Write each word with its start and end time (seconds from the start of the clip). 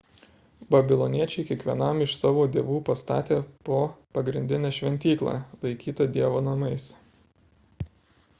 babiloniečiai 0.75 1.43
kiekvienam 1.49 1.99
iš 2.05 2.15
savo 2.21 2.45
dievų 2.55 2.79
pastatė 2.87 3.37
po 3.69 3.79
pagrindinę 4.19 4.73
šventyklą 4.79 5.37
laikytą 5.67 6.11
dievo 6.19 6.45
namais 6.49 6.89